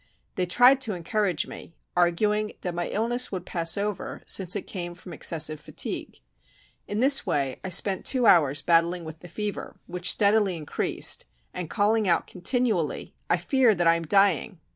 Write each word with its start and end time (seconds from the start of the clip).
They 0.33 0.47
tried 0.47 0.81
to 0.81 0.95
encourage 0.95 1.45
me, 1.45 1.75
arguing 1.95 2.53
that 2.61 2.73
my 2.73 2.87
illness 2.87 3.31
would 3.31 3.45
pass 3.45 3.77
over, 3.77 4.23
since 4.25 4.55
it 4.55 4.63
came 4.65 4.95
from 4.95 5.13
excessive 5.13 5.59
fatigue. 5.59 6.21
In 6.87 7.01
this 7.01 7.23
way 7.23 7.59
I 7.63 7.69
spent 7.69 8.03
two 8.03 8.25
hours 8.25 8.63
battling 8.63 9.05
with 9.05 9.19
the 9.19 9.27
fever, 9.29 9.79
which 9.85 10.09
steadily 10.09 10.57
increased, 10.57 11.27
and 11.53 11.69
calling 11.69 12.07
out 12.07 12.25
continually, 12.25 13.13
"I 13.29 13.37
feel 13.37 13.75
that 13.75 13.85
I 13.85 13.95
am 13.95 14.01
dying." 14.01 14.59